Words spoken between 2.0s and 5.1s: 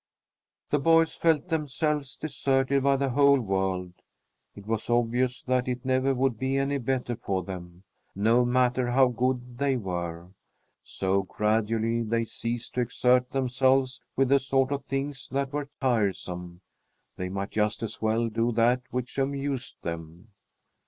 deserted by the whole world. It was